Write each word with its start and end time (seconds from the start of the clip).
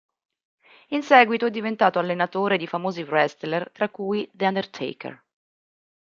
In 0.87 1.03
seguito 1.03 1.45
è 1.45 1.51
diventato 1.51 1.99
allenatore 1.99 2.57
di 2.57 2.65
famosi 2.65 3.03
wrestler 3.03 3.69
tra 3.71 3.87
cui 3.89 4.27
The 4.33 4.47
Undertaker. 4.47 5.23